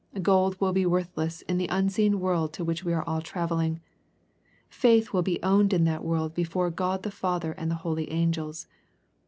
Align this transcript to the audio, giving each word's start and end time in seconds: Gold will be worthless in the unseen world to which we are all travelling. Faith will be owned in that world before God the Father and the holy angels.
Gold 0.23 0.59
will 0.59 0.73
be 0.73 0.87
worthless 0.87 1.43
in 1.43 1.59
the 1.59 1.67
unseen 1.69 2.19
world 2.19 2.53
to 2.53 2.63
which 2.63 2.83
we 2.83 2.91
are 2.91 3.03
all 3.03 3.21
travelling. 3.21 3.81
Faith 4.67 5.13
will 5.13 5.21
be 5.21 5.37
owned 5.43 5.73
in 5.73 5.83
that 5.83 6.03
world 6.03 6.33
before 6.33 6.71
God 6.71 7.03
the 7.03 7.11
Father 7.11 7.51
and 7.51 7.69
the 7.69 7.75
holy 7.85 8.09
angels. 8.09 8.65